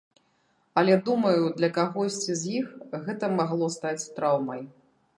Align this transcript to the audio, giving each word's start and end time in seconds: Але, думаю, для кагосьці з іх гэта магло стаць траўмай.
Але, 0.81 0.95
думаю, 1.09 1.43
для 1.59 1.69
кагосьці 1.77 2.39
з 2.41 2.57
іх 2.63 2.67
гэта 3.05 3.33
магло 3.39 3.73
стаць 3.79 3.99
траўмай. 4.19 4.69